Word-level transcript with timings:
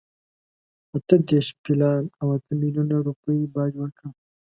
اته 0.95 1.15
دېرش 1.29 1.47
پیلان 1.63 2.03
او 2.19 2.27
اته 2.37 2.53
میلیونه 2.61 2.95
روپۍ 3.07 3.39
باج 3.53 3.71
ورکړ. 3.77 4.07